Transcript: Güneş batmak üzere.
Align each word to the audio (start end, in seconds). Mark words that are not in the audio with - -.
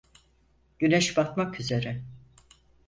Güneş 0.79 1.17
batmak 1.17 1.59
üzere. 1.59 2.03